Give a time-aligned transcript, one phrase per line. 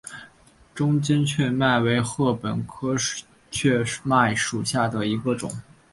[0.73, 2.95] 中间雀麦为禾本科
[3.51, 5.53] 雀麦属下的一个种。